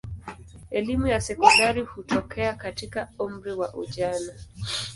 Elimu 0.71 1.07
ya 1.07 1.21
sekondari 1.21 1.81
hutokea 1.81 2.53
katika 2.53 3.09
umri 3.19 3.51
wa 3.53 3.73
ujana. 3.73 4.33